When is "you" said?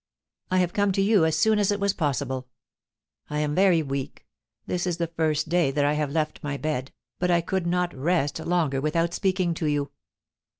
1.03-1.25, 9.67-9.91